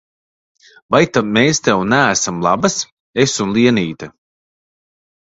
[0.93, 2.77] Vai ta mēs tev neesam labas,
[3.25, 4.09] es un Lienīte?